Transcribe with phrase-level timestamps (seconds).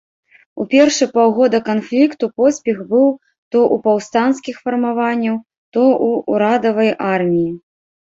[0.63, 3.07] У першы паўгода канфлікту поспех быў
[3.51, 5.35] то ў паўстанцкіх фармаванняў,
[5.73, 7.51] то ў урадавай арміі.